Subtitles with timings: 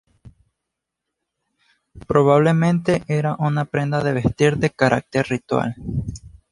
[2.07, 5.75] Probablemente era una prenda de vestir de carácter ritual.